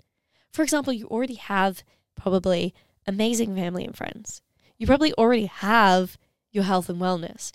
For 0.53 0.63
example, 0.63 0.93
you 0.93 1.07
already 1.07 1.35
have 1.35 1.85
probably 2.17 2.75
amazing 3.07 3.55
family 3.55 3.85
and 3.85 3.97
friends. 3.97 4.43
You 4.79 4.87
probably 4.87 5.13
already 5.15 5.47
have 5.47 6.19
your 6.51 6.65
health 6.65 6.89
and 6.89 7.01
wellness. 7.01 7.53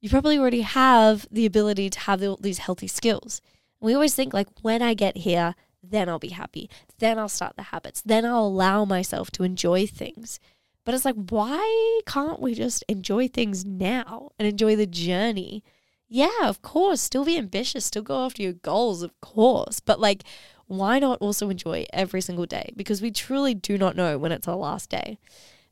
You 0.00 0.08
probably 0.08 0.38
already 0.38 0.62
have 0.62 1.26
the 1.30 1.46
ability 1.46 1.90
to 1.90 2.00
have 2.00 2.22
these 2.40 2.58
healthy 2.58 2.86
skills. 2.88 3.40
We 3.80 3.94
always 3.94 4.14
think 4.14 4.32
like 4.32 4.48
when 4.62 4.82
I 4.82 4.94
get 4.94 5.18
here, 5.18 5.54
then 5.82 6.08
I'll 6.08 6.18
be 6.18 6.28
happy. 6.28 6.68
Then 6.98 7.18
I'll 7.18 7.28
start 7.28 7.56
the 7.56 7.64
habits. 7.64 8.02
Then 8.02 8.24
I'll 8.24 8.46
allow 8.46 8.84
myself 8.84 9.30
to 9.32 9.44
enjoy 9.44 9.86
things. 9.86 10.40
But 10.84 10.94
it's 10.94 11.04
like, 11.04 11.16
why 11.28 12.00
can't 12.06 12.40
we 12.40 12.54
just 12.54 12.82
enjoy 12.88 13.28
things 13.28 13.64
now 13.64 14.30
and 14.38 14.48
enjoy 14.48 14.74
the 14.74 14.86
journey? 14.86 15.62
Yeah, 16.08 16.44
of 16.48 16.62
course, 16.62 17.00
still 17.00 17.24
be 17.24 17.36
ambitious, 17.36 17.84
still 17.84 18.02
go 18.02 18.24
after 18.24 18.42
your 18.42 18.54
goals, 18.54 19.02
of 19.02 19.18
course. 19.20 19.80
But 19.80 20.00
like, 20.00 20.24
why 20.66 20.98
not 20.98 21.18
also 21.20 21.50
enjoy 21.50 21.86
every 21.92 22.20
single 22.20 22.46
day? 22.46 22.72
Because 22.76 23.02
we 23.02 23.10
truly 23.10 23.54
do 23.54 23.76
not 23.76 23.96
know 23.96 24.16
when 24.18 24.32
it's 24.32 24.48
our 24.48 24.56
last 24.56 24.88
day. 24.88 25.18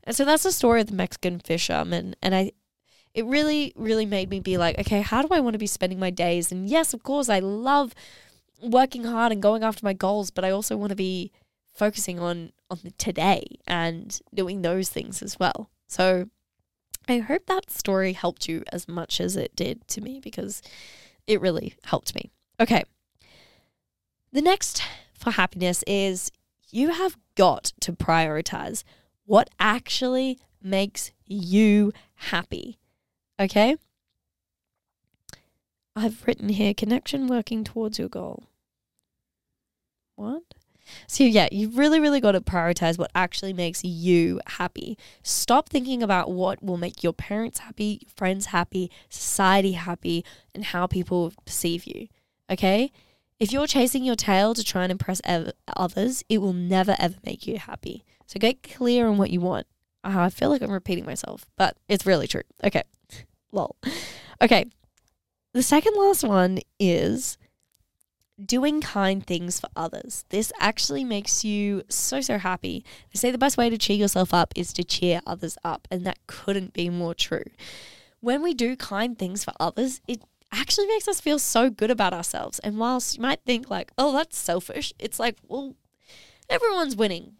And 0.03 0.15
so 0.15 0.25
that's 0.25 0.43
the 0.43 0.51
story 0.51 0.81
of 0.81 0.87
the 0.87 0.93
Mexican 0.93 1.39
fisherman. 1.39 2.15
And 2.21 2.35
I, 2.35 2.51
it 3.13 3.25
really, 3.25 3.73
really 3.75 4.05
made 4.05 4.29
me 4.29 4.39
be 4.39 4.57
like, 4.57 4.77
okay, 4.79 5.01
how 5.01 5.23
do 5.23 5.29
I 5.31 5.39
want 5.39 5.55
to 5.55 5.59
be 5.59 5.67
spending 5.67 5.99
my 5.99 6.11
days? 6.11 6.51
And 6.51 6.69
yes, 6.69 6.93
of 6.93 7.01
course, 7.01 7.29
I 7.29 7.39
love 7.39 7.95
working 8.61 9.05
hard 9.05 9.31
and 9.31 9.41
going 9.41 9.63
after 9.63 9.85
my 9.85 9.93
goals, 9.93 10.29
but 10.29 10.45
I 10.45 10.51
also 10.51 10.77
want 10.77 10.91
to 10.91 10.95
be 10.95 11.31
focusing 11.73 12.19
on 12.19 12.51
on 12.69 12.79
the 12.83 12.91
today 12.91 13.45
and 13.65 14.19
doing 14.33 14.61
those 14.61 14.89
things 14.89 15.21
as 15.21 15.39
well. 15.39 15.69
So 15.87 16.29
I 17.07 17.19
hope 17.19 17.45
that 17.45 17.69
story 17.71 18.13
helped 18.13 18.47
you 18.47 18.63
as 18.71 18.87
much 18.87 19.21
as 19.21 19.35
it 19.35 19.55
did 19.55 19.87
to 19.89 20.01
me 20.01 20.19
because 20.19 20.61
it 21.25 21.41
really 21.41 21.75
helped 21.85 22.13
me. 22.15 22.31
Okay. 22.59 22.83
The 24.33 24.41
next 24.41 24.81
for 25.13 25.31
happiness 25.31 25.83
is 25.87 26.31
you 26.69 26.89
have 26.89 27.17
got 27.35 27.71
to 27.81 27.93
prioritize 27.93 28.83
what 29.25 29.49
actually 29.59 30.39
makes 30.61 31.11
you 31.25 31.93
happy. 32.15 32.77
Okay? 33.39 33.77
I've 35.95 36.25
written 36.27 36.49
here 36.49 36.73
connection 36.73 37.27
working 37.27 37.63
towards 37.63 37.97
your 37.99 38.09
goal. 38.09 38.43
What? 40.15 40.43
So, 41.07 41.23
yeah, 41.23 41.47
you've 41.51 41.77
really, 41.77 41.99
really 41.99 42.19
got 42.19 42.33
to 42.33 42.41
prioritize 42.41 42.97
what 42.97 43.11
actually 43.15 43.53
makes 43.53 43.83
you 43.83 44.39
happy. 44.45 44.97
Stop 45.23 45.69
thinking 45.69 46.03
about 46.03 46.31
what 46.31 46.63
will 46.63 46.77
make 46.77 47.03
your 47.03 47.13
parents 47.13 47.59
happy, 47.59 47.99
your 48.01 48.11
friends 48.15 48.47
happy, 48.47 48.91
society 49.09 49.73
happy, 49.73 50.23
and 50.53 50.65
how 50.65 50.87
people 50.87 51.33
perceive 51.45 51.85
you. 51.85 52.07
Okay? 52.49 52.91
If 53.39 53.51
you're 53.51 53.67
chasing 53.67 54.03
your 54.03 54.15
tail 54.15 54.53
to 54.53 54.63
try 54.63 54.83
and 54.83 54.91
impress 54.91 55.21
ev- 55.23 55.51
others, 55.75 56.23
it 56.27 56.39
will 56.39 56.53
never, 56.53 56.95
ever 56.97 57.15
make 57.23 57.45
you 57.45 57.59
happy. 57.59 58.03
So 58.25 58.39
get 58.39 58.63
clear 58.63 59.07
on 59.07 59.17
what 59.17 59.29
you 59.29 59.39
want. 59.39 59.67
Uh, 60.03 60.19
I 60.19 60.29
feel 60.29 60.49
like 60.49 60.61
I'm 60.61 60.71
repeating 60.71 61.05
myself, 61.05 61.45
but 61.57 61.77
it's 61.87 62.05
really 62.05 62.27
true. 62.27 62.43
Okay. 62.63 62.83
Lol. 63.51 63.75
Okay. 64.41 64.65
The 65.53 65.63
second 65.63 65.93
last 65.95 66.23
one 66.23 66.59
is 66.79 67.37
doing 68.43 68.81
kind 68.81 69.25
things 69.25 69.59
for 69.59 69.69
others. 69.75 70.25
This 70.29 70.51
actually 70.59 71.03
makes 71.03 71.43
you 71.43 71.83
so, 71.89 72.21
so 72.21 72.37
happy. 72.37 72.85
They 73.11 73.17
say 73.17 73.31
the 73.31 73.37
best 73.37 73.57
way 73.57 73.69
to 73.69 73.77
cheer 73.77 73.97
yourself 73.97 74.33
up 74.33 74.53
is 74.55 74.73
to 74.73 74.83
cheer 74.83 75.21
others 75.25 75.57
up, 75.63 75.87
and 75.89 76.05
that 76.05 76.19
couldn't 76.27 76.73
be 76.73 76.89
more 76.89 77.13
true. 77.13 77.45
When 78.19 78.41
we 78.41 78.53
do 78.53 78.75
kind 78.75 79.17
things 79.17 79.43
for 79.43 79.53
others, 79.59 80.01
it 80.07 80.21
actually 80.51 80.87
makes 80.87 81.07
us 81.07 81.19
feel 81.19 81.39
so 81.39 81.69
good 81.69 81.91
about 81.91 82.13
ourselves. 82.13 82.59
And 82.59 82.77
whilst 82.77 83.17
you 83.17 83.21
might 83.21 83.41
think, 83.45 83.69
like, 83.69 83.91
oh, 83.97 84.13
that's 84.13 84.37
selfish, 84.37 84.93
it's 84.99 85.19
like, 85.19 85.37
well, 85.47 85.75
everyone's 86.49 86.95
winning 86.95 87.33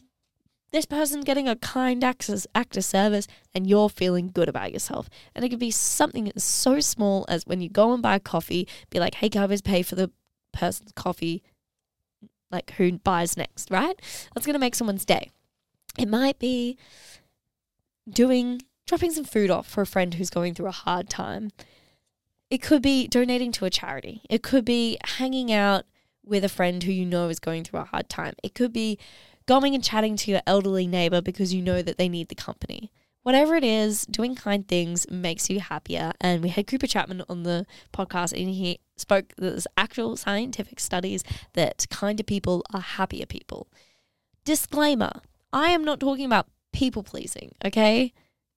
this 0.70 0.86
person 0.86 1.22
getting 1.22 1.48
a 1.48 1.56
kind 1.56 2.04
act 2.04 2.28
of 2.28 2.84
service 2.84 3.26
and 3.54 3.66
you're 3.66 3.88
feeling 3.88 4.30
good 4.32 4.48
about 4.48 4.72
yourself. 4.72 5.08
And 5.34 5.44
it 5.44 5.48
could 5.48 5.58
be 5.58 5.70
something 5.70 6.30
so 6.36 6.80
small 6.80 7.24
as 7.28 7.46
when 7.46 7.60
you 7.60 7.68
go 7.68 7.92
and 7.92 8.02
buy 8.02 8.16
a 8.16 8.20
coffee, 8.20 8.68
be 8.90 9.00
like, 9.00 9.14
hey, 9.14 9.28
guys, 9.28 9.62
pay 9.62 9.82
for 9.82 9.94
the 9.94 10.10
person's 10.58 10.92
coffee, 10.92 11.42
like 12.50 12.72
who 12.72 12.98
buys 12.98 13.36
next, 13.36 13.70
right? 13.70 14.00
That's 14.34 14.46
going 14.46 14.54
to 14.54 14.60
make 14.60 14.74
someone's 14.74 15.04
day. 15.04 15.30
It 15.98 16.08
might 16.08 16.38
be 16.38 16.76
doing, 18.08 18.62
dropping 18.86 19.12
some 19.12 19.24
food 19.24 19.50
off 19.50 19.68
for 19.68 19.82
a 19.82 19.86
friend 19.86 20.14
who's 20.14 20.30
going 20.30 20.54
through 20.54 20.68
a 20.68 20.72
hard 20.72 21.08
time. 21.10 21.50
It 22.50 22.62
could 22.62 22.82
be 22.82 23.06
donating 23.06 23.52
to 23.52 23.64
a 23.64 23.70
charity. 23.70 24.22
It 24.30 24.42
could 24.42 24.64
be 24.64 24.98
hanging 25.04 25.52
out 25.52 25.84
with 26.24 26.44
a 26.44 26.48
friend 26.48 26.82
who 26.82 26.92
you 26.92 27.04
know 27.04 27.28
is 27.28 27.38
going 27.38 27.64
through 27.64 27.80
a 27.80 27.84
hard 27.84 28.08
time. 28.08 28.34
It 28.42 28.54
could 28.54 28.72
be 28.72 28.98
going 29.46 29.74
and 29.74 29.82
chatting 29.82 30.16
to 30.16 30.30
your 30.30 30.42
elderly 30.46 30.86
neighbor 30.86 31.20
because 31.20 31.54
you 31.54 31.62
know 31.62 31.82
that 31.82 31.98
they 31.98 32.08
need 32.08 32.28
the 32.28 32.34
company. 32.34 32.90
Whatever 33.28 33.56
it 33.56 33.62
is, 33.62 34.06
doing 34.06 34.34
kind 34.34 34.66
things 34.66 35.06
makes 35.10 35.50
you 35.50 35.60
happier. 35.60 36.12
And 36.18 36.42
we 36.42 36.48
had 36.48 36.66
Cooper 36.66 36.86
Chapman 36.86 37.24
on 37.28 37.42
the 37.42 37.66
podcast, 37.92 38.32
and 38.32 38.48
he 38.48 38.80
spoke 38.96 39.34
that 39.36 39.50
there's 39.50 39.66
actual 39.76 40.16
scientific 40.16 40.80
studies 40.80 41.24
that 41.52 41.86
kinder 41.90 42.22
people 42.22 42.64
are 42.72 42.80
happier 42.80 43.26
people. 43.26 43.68
Disclaimer 44.46 45.20
I 45.52 45.72
am 45.72 45.84
not 45.84 46.00
talking 46.00 46.24
about 46.24 46.46
people 46.72 47.02
pleasing, 47.02 47.54
okay? 47.62 48.14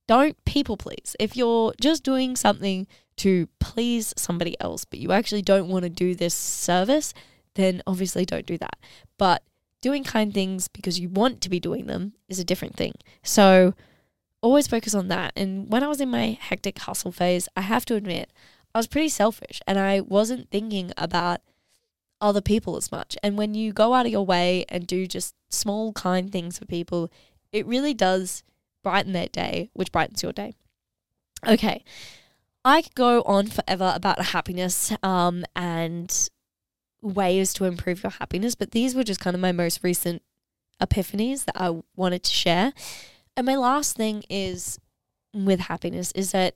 Don't 0.08 0.42
people 0.46 0.78
please. 0.78 1.18
If 1.20 1.36
you're 1.36 1.74
just 1.82 2.04
doing 2.04 2.38
something 2.38 2.88
to 3.18 3.50
please 3.60 4.14
somebody 4.16 4.56
else, 4.62 4.86
but 4.86 5.00
you 5.00 5.12
actually 5.12 5.42
don't 5.42 5.68
want 5.68 5.84
to 5.84 5.90
do 5.90 6.16
this 6.16 6.34
service, 6.34 7.14
then 7.56 7.84
obviously 7.86 8.24
don't 8.24 8.46
do 8.46 8.58
that. 8.60 8.78
But 9.18 9.44
doing 9.82 10.06
kind 10.06 10.34
things 10.34 10.70
because 10.70 10.98
you 10.98 11.10
want 11.10 11.42
to 11.42 11.50
be 11.50 11.60
doing 11.60 11.88
them 11.88 12.14
is 12.30 12.40
a 12.40 12.46
different 12.46 12.78
thing. 12.78 12.94
So 13.22 13.74
always 14.42 14.68
focus 14.68 14.94
on 14.94 15.08
that. 15.10 15.34
And 15.36 15.72
when 15.72 15.84
I 15.84 15.88
was 15.88 16.02
in 16.02 16.10
my 16.10 16.38
hectic 16.40 16.80
hustle 16.80 17.12
phase, 17.12 17.48
I 17.56 17.62
have 17.62 17.86
to 17.86 17.96
admit, 17.96 18.32
I 18.74 18.80
was 18.80 18.88
pretty 18.88 19.10
selfish 19.10 19.62
and 19.68 19.78
I 19.78 20.02
wasn't 20.02 20.50
thinking 20.50 20.92
about 20.98 21.42
other 22.20 22.42
people 22.42 22.78
as 22.78 22.92
much. 22.92 23.18
And 23.24 23.38
when 23.38 23.54
you 23.54 23.74
go 23.74 23.94
out 23.94 24.06
of 24.06 24.12
your 24.12 24.26
way 24.26 24.66
and 24.70 24.86
do 24.88 25.08
just 25.08 25.36
small, 25.50 25.92
kind 25.94 26.32
things 26.32 26.60
for 26.60 26.66
people, 26.66 27.12
it 27.52 27.66
really 27.66 27.94
does 27.94 28.44
brighten 28.84 29.14
their 29.14 29.28
day, 29.28 29.70
which 29.74 29.92
brightens 29.92 30.24
your 30.24 30.32
day. 30.34 30.54
Okay. 31.48 31.84
I 32.64 32.84
could 32.84 32.96
go 32.96 33.24
on 33.24 33.48
forever 33.48 33.92
about 33.96 34.24
happiness 34.26 34.94
um, 35.02 35.44
and 35.56 36.30
ways 37.02 37.54
to 37.54 37.66
improve 37.66 38.04
your 38.04 38.12
happiness, 38.12 38.54
but 38.54 38.72
these 38.72 38.94
were 38.94 39.04
just 39.04 39.20
kind 39.20 39.34
of 39.36 39.42
my 39.42 39.52
most 39.52 39.84
recent 39.84 40.22
epiphanies 40.80 41.46
that 41.46 41.60
I 41.60 41.82
wanted 41.96 42.24
to 42.24 42.32
share. 42.32 42.74
And 43.36 43.46
my 43.46 43.56
last 43.56 43.96
thing 43.96 44.24
is 44.30 44.80
with 45.34 45.62
happiness 45.62 46.12
is 46.14 46.32
that 46.32 46.56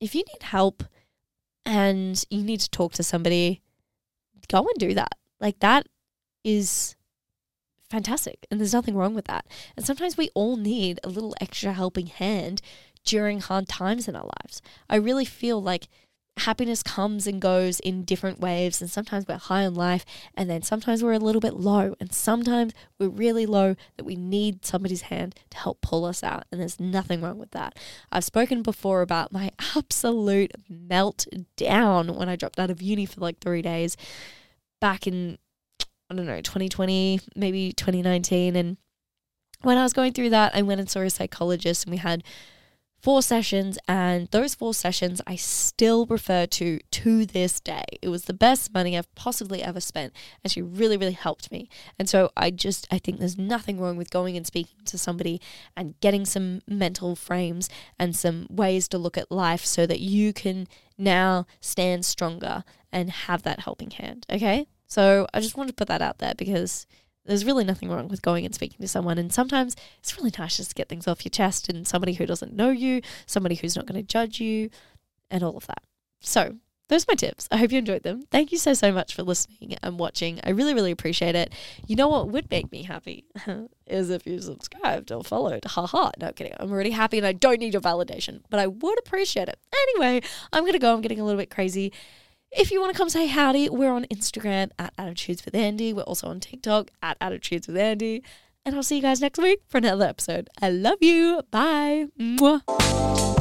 if 0.00 0.14
you 0.14 0.22
need 0.22 0.42
help 0.42 0.84
and 1.64 2.22
you 2.30 2.42
need 2.42 2.60
to 2.60 2.70
talk 2.70 2.92
to 2.94 3.02
somebody, 3.02 3.62
go 4.48 4.58
and 4.58 4.78
do 4.78 4.94
that. 4.94 5.16
Like 5.40 5.60
that 5.60 5.86
is 6.42 6.96
fantastic. 7.90 8.46
And 8.50 8.58
there's 8.58 8.72
nothing 8.72 8.96
wrong 8.96 9.14
with 9.14 9.26
that. 9.26 9.46
And 9.76 9.84
sometimes 9.84 10.16
we 10.16 10.30
all 10.34 10.56
need 10.56 11.00
a 11.04 11.08
little 11.08 11.34
extra 11.40 11.72
helping 11.72 12.06
hand 12.06 12.60
during 13.04 13.40
hard 13.40 13.68
times 13.68 14.08
in 14.08 14.16
our 14.16 14.28
lives. 14.42 14.62
I 14.88 14.96
really 14.96 15.24
feel 15.24 15.62
like 15.62 15.88
happiness 16.38 16.82
comes 16.82 17.26
and 17.26 17.40
goes 17.40 17.78
in 17.80 18.02
different 18.02 18.40
waves 18.40 18.80
and 18.80 18.90
sometimes 18.90 19.26
we're 19.26 19.36
high 19.36 19.64
on 19.64 19.74
life 19.74 20.04
and 20.34 20.50
then 20.50 20.62
sometimes 20.62 21.02
we're 21.02 21.12
a 21.12 21.18
little 21.18 21.40
bit 21.40 21.54
low 21.54 21.94
and 22.00 22.12
sometimes 22.12 22.72
we're 22.98 23.08
really 23.08 23.46
low 23.46 23.76
that 23.96 24.04
we 24.04 24.16
need 24.16 24.64
somebody's 24.64 25.02
hand 25.02 25.34
to 25.50 25.58
help 25.58 25.80
pull 25.80 26.04
us 26.04 26.24
out 26.24 26.44
and 26.50 26.60
there's 26.60 26.80
nothing 26.80 27.20
wrong 27.20 27.38
with 27.38 27.52
that. 27.52 27.78
I've 28.10 28.24
spoken 28.24 28.62
before 28.62 29.00
about 29.00 29.32
my 29.32 29.52
absolute 29.76 30.52
meltdown 30.70 32.16
when 32.16 32.28
I 32.28 32.36
dropped 32.36 32.58
out 32.58 32.70
of 32.70 32.82
uni 32.82 33.06
for 33.06 33.20
like 33.20 33.38
3 33.38 33.62
days 33.62 33.96
back 34.80 35.06
in 35.06 35.38
I 36.10 36.14
don't 36.14 36.26
know 36.26 36.40
2020 36.40 37.20
maybe 37.36 37.72
2019 37.72 38.56
and 38.56 38.76
when 39.62 39.78
I 39.78 39.84
was 39.84 39.92
going 39.92 40.12
through 40.12 40.30
that 40.30 40.54
I 40.54 40.62
went 40.62 40.80
and 40.80 40.90
saw 40.90 41.00
a 41.00 41.10
psychologist 41.10 41.84
and 41.84 41.92
we 41.92 41.98
had 41.98 42.24
four 43.04 43.20
sessions, 43.20 43.78
and 43.86 44.28
those 44.30 44.54
four 44.54 44.72
sessions 44.72 45.20
I 45.26 45.36
still 45.36 46.06
refer 46.06 46.46
to 46.46 46.80
to 46.90 47.26
this 47.26 47.60
day. 47.60 47.84
It 48.00 48.08
was 48.08 48.24
the 48.24 48.32
best 48.32 48.72
money 48.72 48.96
I've 48.96 49.14
possibly 49.14 49.62
ever 49.62 49.78
spent, 49.78 50.14
and 50.42 50.50
she 50.50 50.62
really, 50.62 50.96
really 50.96 51.12
helped 51.12 51.52
me. 51.52 51.68
And 51.98 52.08
so 52.08 52.30
I 52.34 52.50
just, 52.50 52.86
I 52.90 52.96
think 52.98 53.18
there's 53.18 53.36
nothing 53.36 53.78
wrong 53.78 53.98
with 53.98 54.10
going 54.10 54.38
and 54.38 54.46
speaking 54.46 54.86
to 54.86 54.96
somebody 54.96 55.38
and 55.76 56.00
getting 56.00 56.24
some 56.24 56.62
mental 56.66 57.14
frames 57.14 57.68
and 57.98 58.16
some 58.16 58.46
ways 58.48 58.88
to 58.88 58.96
look 58.96 59.18
at 59.18 59.30
life 59.30 59.66
so 59.66 59.84
that 59.84 60.00
you 60.00 60.32
can 60.32 60.66
now 60.96 61.46
stand 61.60 62.06
stronger 62.06 62.64
and 62.90 63.10
have 63.10 63.42
that 63.42 63.60
helping 63.60 63.90
hand. 63.90 64.24
Okay. 64.32 64.66
So 64.86 65.26
I 65.34 65.40
just 65.40 65.58
wanted 65.58 65.72
to 65.72 65.74
put 65.74 65.88
that 65.88 66.00
out 66.00 66.18
there 66.18 66.34
because 66.34 66.86
there's 67.24 67.44
really 67.44 67.64
nothing 67.64 67.90
wrong 67.90 68.08
with 68.08 68.22
going 68.22 68.44
and 68.44 68.54
speaking 68.54 68.78
to 68.80 68.88
someone. 68.88 69.18
And 69.18 69.32
sometimes 69.32 69.76
it's 69.98 70.16
really 70.16 70.32
nice 70.38 70.56
just 70.56 70.70
to 70.70 70.74
get 70.74 70.88
things 70.88 71.08
off 71.08 71.24
your 71.24 71.30
chest 71.30 71.68
and 71.68 71.86
somebody 71.86 72.14
who 72.14 72.26
doesn't 72.26 72.54
know 72.54 72.70
you, 72.70 73.00
somebody 73.26 73.54
who's 73.54 73.76
not 73.76 73.86
going 73.86 74.00
to 74.00 74.06
judge 74.06 74.40
you, 74.40 74.70
and 75.30 75.42
all 75.42 75.56
of 75.56 75.66
that. 75.66 75.82
So, 76.20 76.56
those 76.88 77.04
are 77.04 77.12
my 77.12 77.14
tips. 77.14 77.48
I 77.50 77.56
hope 77.56 77.72
you 77.72 77.78
enjoyed 77.78 78.02
them. 78.02 78.24
Thank 78.30 78.52
you 78.52 78.58
so, 78.58 78.74
so 78.74 78.92
much 78.92 79.14
for 79.14 79.22
listening 79.22 79.74
and 79.82 79.98
watching. 79.98 80.38
I 80.44 80.50
really, 80.50 80.74
really 80.74 80.90
appreciate 80.90 81.34
it. 81.34 81.50
You 81.86 81.96
know 81.96 82.08
what 82.08 82.28
would 82.28 82.50
make 82.50 82.70
me 82.70 82.82
happy? 82.82 83.24
is 83.86 84.10
if 84.10 84.26
you 84.26 84.38
subscribed 84.40 85.10
or 85.10 85.24
followed. 85.24 85.64
Haha. 85.64 86.10
No 86.20 86.32
kidding. 86.32 86.52
I'm 86.60 86.70
already 86.70 86.90
happy 86.90 87.16
and 87.16 87.26
I 87.26 87.32
don't 87.32 87.60
need 87.60 87.72
your 87.72 87.80
validation, 87.80 88.42
but 88.50 88.60
I 88.60 88.66
would 88.66 88.98
appreciate 88.98 89.48
it. 89.48 89.58
Anyway, 89.74 90.20
I'm 90.52 90.64
going 90.64 90.74
to 90.74 90.78
go. 90.78 90.92
I'm 90.92 91.00
getting 91.00 91.20
a 91.20 91.24
little 91.24 91.40
bit 91.40 91.50
crazy. 91.50 91.90
If 92.56 92.70
you 92.70 92.80
want 92.80 92.92
to 92.92 92.96
come 92.96 93.08
say 93.08 93.26
howdy, 93.26 93.68
we're 93.68 93.90
on 93.90 94.04
Instagram 94.04 94.70
at 94.78 94.94
Attitudes 94.96 95.44
with 95.44 95.56
Andy. 95.56 95.92
We're 95.92 96.02
also 96.02 96.28
on 96.28 96.38
TikTok 96.38 96.92
at 97.02 97.16
Attitudes 97.20 97.66
with 97.66 97.76
Andy. 97.76 98.22
And 98.64 98.76
I'll 98.76 98.84
see 98.84 98.96
you 98.96 99.02
guys 99.02 99.20
next 99.20 99.40
week 99.40 99.58
for 99.66 99.78
another 99.78 100.04
episode. 100.04 100.48
I 100.62 100.70
love 100.70 100.98
you. 101.00 101.42
Bye. 101.50 102.06
Mwah. 102.16 103.33